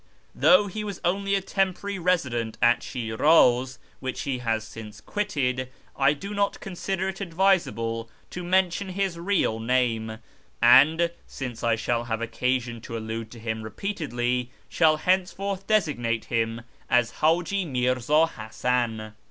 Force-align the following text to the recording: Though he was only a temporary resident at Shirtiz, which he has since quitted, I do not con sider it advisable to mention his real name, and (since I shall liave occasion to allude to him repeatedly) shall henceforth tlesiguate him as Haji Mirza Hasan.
Though 0.33 0.65
he 0.65 0.83
was 0.83 0.99
only 1.05 1.35
a 1.35 1.41
temporary 1.43 1.99
resident 1.99 2.57
at 2.59 2.81
Shirtiz, 2.81 3.77
which 3.99 4.21
he 4.21 4.39
has 4.39 4.63
since 4.63 4.99
quitted, 4.99 5.69
I 5.95 6.13
do 6.13 6.33
not 6.33 6.59
con 6.59 6.75
sider 6.75 7.09
it 7.09 7.21
advisable 7.21 8.09
to 8.31 8.43
mention 8.43 8.89
his 8.89 9.19
real 9.19 9.59
name, 9.59 10.17
and 10.59 11.11
(since 11.27 11.63
I 11.63 11.75
shall 11.75 12.07
liave 12.07 12.23
occasion 12.23 12.81
to 12.81 12.97
allude 12.97 13.29
to 13.29 13.39
him 13.39 13.61
repeatedly) 13.61 14.49
shall 14.67 14.97
henceforth 14.97 15.67
tlesiguate 15.67 16.23
him 16.23 16.61
as 16.89 17.11
Haji 17.21 17.65
Mirza 17.65 18.25
Hasan. 18.25 19.13